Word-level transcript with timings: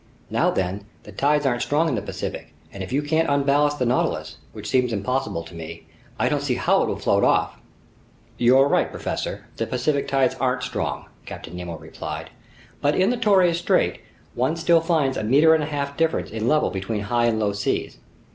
Now 0.31 0.49
then, 0.49 0.85
the 1.03 1.11
tides 1.11 1.45
aren't 1.45 1.61
strong 1.61 1.87
in 1.87 1.93
the 1.93 2.01
Pacific, 2.01 2.55
and 2.73 2.81
if 2.81 2.91
you 2.91 3.03
can't 3.03 3.29
unballast 3.29 3.77
the 3.77 3.85
Nautilus, 3.85 4.37
which 4.51 4.67
seems 4.67 4.91
impossible 4.91 5.43
to 5.43 5.53
me, 5.53 5.85
I 6.17 6.27
don't 6.27 6.41
see 6.41 6.55
how 6.55 6.81
it 6.81 6.87
will 6.87 6.95
float 6.97 7.23
off." 7.23 7.59
"You're 8.39 8.67
right, 8.67 8.89
professor, 8.89 9.45
the 9.57 9.67
Pacific 9.67 10.07
tides 10.07 10.33
aren't 10.39 10.63
strong," 10.63 11.05
Captain 11.27 11.55
Nemo 11.55 11.77
replied. 11.77 12.31
"But 12.81 12.95
in 12.95 13.11
the 13.11 13.15
Torres 13.15 13.59
Strait, 13.59 14.01
one 14.33 14.55
still 14.55 14.81
finds 14.81 15.17
a 15.17 15.23
meter 15.23 15.53
and 15.53 15.61
a 15.61 15.67
half 15.67 15.95
difference 15.95 16.31
in 16.31 16.47
level 16.47 16.71
between 16.71 17.01
high 17.01 17.25
and 17.25 17.37
low 17.39 17.53
seas. 17.53 17.99